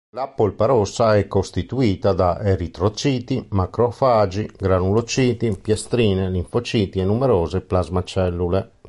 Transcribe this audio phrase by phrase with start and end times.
[0.15, 8.71] La polpa rossa è costituita da eritrociti, macrofagi, granulociti, piastrine, linfociti e numerose plasmacellule.